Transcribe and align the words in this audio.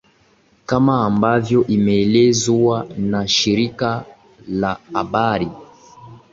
kama 0.65 1.05
ambavyo 1.05 1.67
imeelezwa 1.67 2.87
na 2.97 3.27
shirika 3.27 4.05
la 4.47 4.77
habari 4.93 5.47